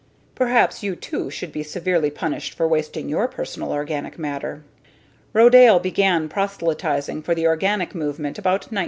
Perhaps 0.33 0.81
you 0.81 0.95
too 0.95 1.29
should 1.29 1.51
be 1.51 1.61
severely 1.61 2.09
punished 2.09 2.55
for 2.55 2.67
wasting 2.67 3.07
your 3.07 3.27
personal 3.27 3.71
organic 3.71 4.17
matter. 4.17 4.63
Rodale 5.31 5.77
began 5.79 6.27
proselytizing 6.27 7.21
for 7.21 7.35
the 7.35 7.45
organic 7.45 7.93
movement 7.93 8.39
about 8.39 8.61
1942. 8.71 8.79